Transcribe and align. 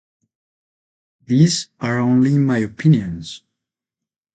These 1.27 1.69
are 1.79 1.99
only 1.99 2.35
my 2.39 2.57
opinions 2.57 3.43